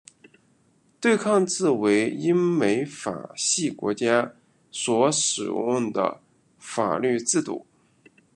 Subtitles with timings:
[0.99, 4.33] 对抗制为英美法系国家
[4.71, 6.19] 所使用的
[6.57, 7.67] 法律制度。